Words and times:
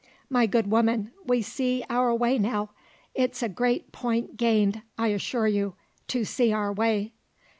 "My 0.31 0.47
good 0.47 0.71
woman, 0.71 1.11
we 1.27 1.43
see 1.43 1.85
our 1.87 2.11
way 2.15 2.39
now: 2.39 2.71
it's 3.13 3.43
a 3.43 3.47
great 3.47 3.91
point 3.91 4.35
gained, 4.35 4.81
I 4.97 5.09
assure 5.09 5.45
you, 5.47 5.75
to 6.07 6.25
see 6.25 6.51
our 6.51 6.73
way." 6.73 7.13